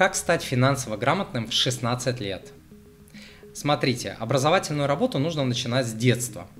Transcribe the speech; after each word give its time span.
как 0.00 0.14
стать 0.14 0.42
финансово 0.42 0.96
грамотным 0.96 1.46
в 1.46 1.52
16 1.52 2.20
лет? 2.20 2.52
Смотрите, 3.52 4.16
образовательную 4.18 4.88
работу 4.88 5.18
нужно 5.18 5.44
начинать 5.44 5.86
с 5.86 5.92
детства– 5.92 6.48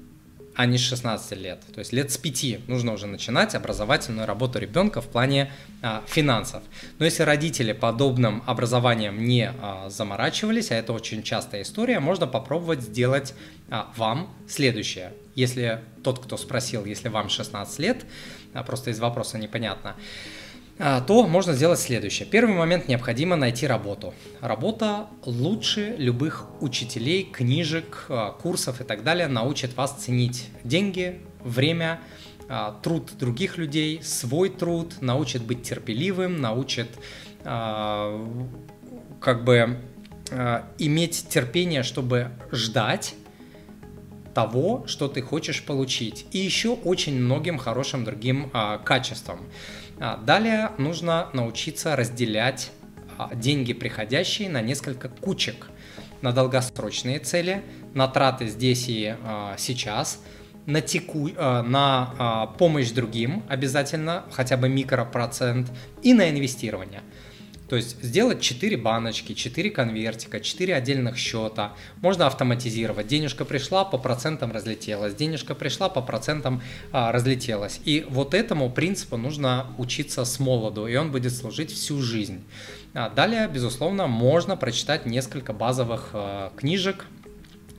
а 0.61 0.67
не 0.67 0.77
с 0.77 0.83
16 0.83 1.39
лет. 1.39 1.63
То 1.73 1.79
есть 1.79 1.93
лет 1.95 2.11
с 2.11 2.19
5 2.19 2.69
нужно 2.69 2.93
уже 2.93 3.07
начинать 3.07 3.55
образовательную 3.55 4.27
работу 4.27 4.59
ребенка 4.59 5.01
в 5.01 5.07
плане 5.07 5.51
а, 5.81 6.03
финансов. 6.07 6.63
Но 6.99 7.07
если 7.07 7.23
родители 7.23 7.73
подобным 7.73 8.43
образованием 8.47 9.25
не 9.25 9.51
а, 9.51 9.89
заморачивались, 9.89 10.71
а 10.71 10.75
это 10.75 10.93
очень 10.93 11.23
частая 11.23 11.63
история, 11.63 11.99
можно 11.99 12.27
попробовать 12.27 12.83
сделать 12.83 13.33
а, 13.71 13.91
вам 13.97 14.35
следующее. 14.49 15.15
Если 15.35 15.81
тот, 16.03 16.19
кто 16.19 16.37
спросил, 16.37 16.85
если 16.85 17.09
вам 17.09 17.31
16 17.31 17.79
лет, 17.79 18.05
а, 18.53 18.63
просто 18.63 18.91
из 18.91 18.99
вопроса 18.99 19.39
непонятно, 19.39 19.97
то 21.07 21.27
можно 21.27 21.53
сделать 21.53 21.79
следующее. 21.79 22.27
Первый 22.27 22.55
момент 22.55 22.89
необходимо 22.89 23.37
найти 23.37 23.67
работу. 23.67 24.15
Работа 24.41 25.09
лучше 25.27 25.95
любых 25.99 26.47
учителей, 26.63 27.25
книжек, 27.25 28.07
а, 28.09 28.33
курсов 28.33 28.81
и 28.81 28.85
так 28.85 29.05
далее 29.05 29.29
научит 29.29 29.77
вас 29.77 29.93
ценить 29.93 30.49
деньги, 30.65 31.21
время, 31.45 32.01
а, 32.49 32.81
труд 32.83 33.13
других 33.19 33.59
людей, 33.59 34.03
свой 34.03 34.49
труд, 34.49 34.95
научит 35.03 35.43
быть 35.43 35.63
терпеливым, 35.63 36.41
научит 36.41 36.89
как 37.43 38.19
бы 39.45 39.79
иметь 40.79 41.27
терпение, 41.31 41.83
чтобы 41.83 42.33
ждать 42.53 43.15
того, 44.35 44.85
что 44.87 45.09
ты 45.09 45.23
хочешь 45.23 45.63
получить. 45.65 46.27
И 46.33 46.39
еще 46.39 46.71
очень 46.71 47.21
многим 47.21 47.59
хорошим 47.59 48.05
другим 48.05 48.51
качествам. 48.85 49.41
А, 50.01 50.17
далее 50.17 50.71
нужно 50.79 51.29
научиться 51.35 51.95
разделять 51.95 52.73
а, 53.19 53.35
деньги 53.35 53.75
приходящие 53.75 54.49
на 54.49 54.63
несколько 54.63 55.11
кучек. 55.11 55.69
На 56.23 56.33
долгосрочные 56.33 57.19
цели, 57.19 57.63
на 57.95 58.09
траты 58.09 58.47
здесь 58.47 58.89
и 58.89 59.15
а, 59.23 59.55
сейчас, 59.59 60.23
на, 60.67 60.81
теку, 60.81 61.29
на 61.29 62.49
помощь 62.59 62.91
другим 62.91 63.43
обязательно, 63.49 64.25
хотя 64.31 64.57
бы 64.57 64.69
микропроцент, 64.69 65.71
и 66.03 66.13
на 66.13 66.31
инвестирование– 66.31 67.03
то 67.71 67.77
есть 67.77 68.03
сделать 68.03 68.41
4 68.41 68.77
баночки, 68.77 69.33
4 69.33 69.71
конвертика, 69.71 70.41
4 70.41 70.75
отдельных 70.75 71.17
счета. 71.17 71.73
Можно 72.03 72.27
автоматизировать. 72.27 73.07
Денежка 73.07 73.45
пришла, 73.45 73.85
по 73.85 73.97
процентам 73.97 74.51
разлетелась. 74.51 75.15
Денежка 75.15 75.55
пришла, 75.55 75.89
по 75.89 76.03
процентам 76.03 76.63
а, 76.91 77.13
разлетелась. 77.13 77.81
И 77.85 78.05
вот 78.11 78.35
этому 78.35 78.71
принципу 78.71 79.17
нужно 79.17 79.69
учиться 79.79 80.25
с 80.25 80.41
молоду, 80.41 80.89
и 80.89 80.97
он 80.97 81.13
будет 81.13 81.33
служить 81.33 81.71
всю 81.71 82.03
жизнь. 82.03 82.43
А 82.93 83.09
далее, 83.09 83.47
безусловно, 83.47 84.09
можно 84.09 84.57
прочитать 84.57 85.07
несколько 85.07 85.53
базовых 85.53 86.11
а, 86.13 86.53
книжек, 86.57 87.07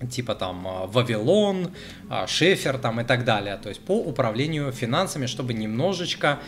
типа 0.10 0.36
там 0.36 0.68
а, 0.68 0.88
Вавилон, 0.88 1.72
а, 2.10 2.28
Шефер 2.28 2.78
там 2.78 3.02
и 3.02 3.04
так 3.04 3.26
далее, 3.26 3.58
то 3.58 3.70
есть 3.70 3.82
по 3.82 3.98
управлению 3.98 4.72
финансами, 4.72 5.26
чтобы 5.26 5.54
немножечко 5.54 6.40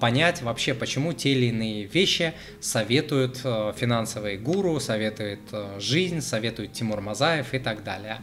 понять 0.00 0.42
вообще, 0.42 0.74
почему 0.74 1.12
те 1.12 1.32
или 1.32 1.46
иные 1.46 1.84
вещи 1.84 2.34
советуют 2.60 3.40
э, 3.44 3.72
финансовые 3.76 4.38
гуру, 4.38 4.80
советует 4.80 5.40
э, 5.52 5.78
жизнь, 5.78 6.20
советует 6.20 6.72
Тимур 6.72 7.00
Мазаев 7.00 7.54
и 7.54 7.58
так 7.58 7.84
далее. 7.84 8.18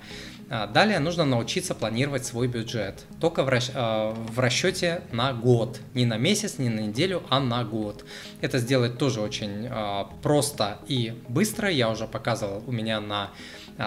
А, 0.49 0.67
далее 0.67 0.99
нужно 0.99 1.25
научиться 1.25 1.75
планировать 1.75 2.25
свой 2.25 2.47
бюджет. 2.47 3.05
Только 3.19 3.43
в, 3.43 3.49
расч... 3.49 3.71
Э, 3.73 4.13
в 4.13 4.39
расчете 4.39 5.01
на 5.11 5.33
год. 5.33 5.79
Не 5.93 6.05
на 6.05 6.17
месяц, 6.17 6.57
не 6.57 6.69
на 6.69 6.81
неделю, 6.81 7.23
а 7.29 7.39
на 7.39 7.63
год. 7.63 8.05
Это 8.41 8.59
сделать 8.59 8.97
тоже 8.97 9.21
очень 9.21 9.69
просто 10.21 10.79
и 10.87 11.13
быстро. 11.27 11.69
Я 11.69 11.89
уже 11.89 12.07
показывал 12.07 12.63
у 12.67 12.71
меня 12.71 12.99
на 13.01 13.31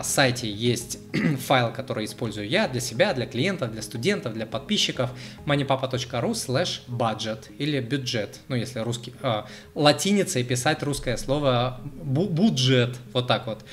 сайте 0.02 0.50
есть 0.50 0.98
файл, 1.46 1.72
который 1.72 2.04
использую 2.04 2.48
я 2.48 2.68
для 2.68 2.80
себя, 2.80 3.14
для 3.14 3.26
клиентов, 3.26 3.72
для 3.72 3.82
студентов, 3.82 4.34
для 4.34 4.46
подписчиков 4.46 5.10
moneypapa.ru 5.46 6.32
slash 6.32 6.80
budget 6.88 7.50
или 7.58 7.80
бюджет, 7.80 8.40
ну 8.48 8.56
если 8.56 8.80
русский, 8.80 9.14
э, 9.22 9.44
латиницей 9.74 10.44
писать 10.44 10.82
русское 10.82 11.16
слово 11.16 11.80
бюджет, 11.84 12.96
вот 13.12 13.26
так 13.26 13.46
вот. 13.46 13.64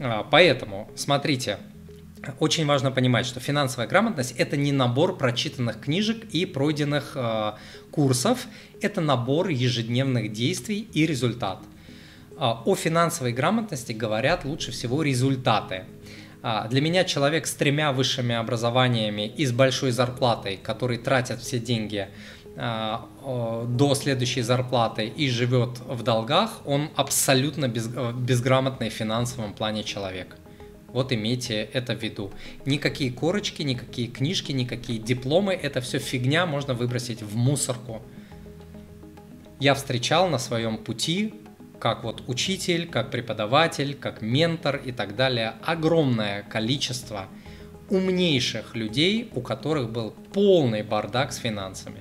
А, 0.00 0.26
поэтому, 0.28 0.90
смотрите, 0.96 1.58
очень 2.38 2.66
важно 2.66 2.90
понимать, 2.90 3.26
что 3.26 3.40
финансовая 3.40 3.86
грамотность 3.86 4.34
это 4.36 4.56
не 4.56 4.72
набор 4.72 5.16
прочитанных 5.16 5.80
книжек 5.80 6.24
и 6.32 6.46
пройденных 6.46 7.12
э, 7.14 7.52
курсов, 7.90 8.46
это 8.80 9.00
набор 9.00 9.48
ежедневных 9.48 10.32
действий 10.32 10.88
и 10.92 11.06
результат. 11.06 11.60
А, 12.40 12.62
о 12.64 12.74
финансовой 12.74 13.32
грамотности 13.32 13.92
говорят 13.92 14.46
лучше 14.46 14.72
всего 14.72 15.02
результаты. 15.02 15.84
А, 16.42 16.68
для 16.68 16.80
меня 16.80 17.04
человек 17.04 17.46
с 17.46 17.52
тремя 17.52 17.92
высшими 17.92 18.34
образованиями 18.34 19.26
и 19.28 19.44
с 19.44 19.52
большой 19.52 19.90
зарплатой, 19.90 20.56
который 20.56 20.96
тратит 20.96 21.40
все 21.40 21.58
деньги 21.58 22.08
а, 22.56 23.06
до 23.68 23.94
следующей 23.94 24.40
зарплаты 24.40 25.06
и 25.06 25.28
живет 25.28 25.80
в 25.80 26.02
долгах, 26.02 26.62
он 26.64 26.88
абсолютно 26.96 27.68
без, 27.68 27.88
безграмотный 27.88 28.88
в 28.88 28.94
финансовом 28.94 29.52
плане 29.52 29.84
человек. 29.84 30.39
Вот 30.92 31.12
имейте 31.12 31.68
это 31.72 31.94
в 31.94 32.02
виду. 32.02 32.32
Никакие 32.66 33.12
корочки, 33.12 33.62
никакие 33.62 34.08
книжки, 34.08 34.52
никакие 34.52 34.98
дипломы, 34.98 35.54
это 35.54 35.80
все 35.80 35.98
фигня, 35.98 36.46
можно 36.46 36.74
выбросить 36.74 37.22
в 37.22 37.36
мусорку. 37.36 38.02
Я 39.60 39.74
встречал 39.74 40.28
на 40.28 40.38
своем 40.38 40.78
пути 40.78 41.34
как 41.78 42.04
вот 42.04 42.22
учитель, 42.28 42.86
как 42.86 43.10
преподаватель, 43.10 43.94
как 43.94 44.20
ментор 44.20 44.76
и 44.76 44.92
так 44.92 45.16
далее, 45.16 45.54
огромное 45.64 46.42
количество 46.42 47.26
умнейших 47.88 48.76
людей, 48.76 49.30
у 49.34 49.40
которых 49.40 49.90
был 49.90 50.14
полный 50.32 50.82
бардак 50.82 51.32
с 51.32 51.36
финансами. 51.36 52.00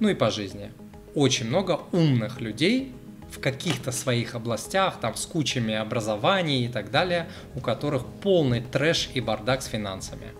Ну 0.00 0.08
и 0.08 0.14
по 0.14 0.30
жизни. 0.30 0.72
Очень 1.14 1.46
много 1.46 1.80
умных 1.92 2.40
людей 2.40 2.92
в 3.32 3.40
каких-то 3.40 3.92
своих 3.92 4.34
областях, 4.34 5.00
там 5.00 5.14
с 5.14 5.26
кучами 5.26 5.74
образований 5.74 6.66
и 6.66 6.68
так 6.68 6.90
далее, 6.90 7.28
у 7.54 7.60
которых 7.60 8.04
полный 8.22 8.60
трэш 8.60 9.10
и 9.14 9.20
бардак 9.20 9.62
с 9.62 9.66
финансами. 9.66 10.32